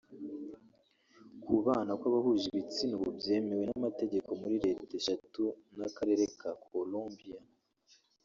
[1.43, 5.43] Kubana kw’abahuje ibitsina ubu byemewe n’amategeko muri Leta esheshatu
[5.77, 7.39] n’Akarere ka Columbia